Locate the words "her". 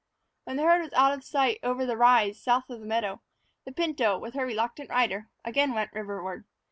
4.33-4.47